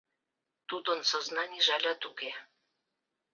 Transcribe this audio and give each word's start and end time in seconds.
Тудын 0.69 0.99
сознанийже 1.09 1.71
алят 1.77 2.01
уке. 2.09 2.31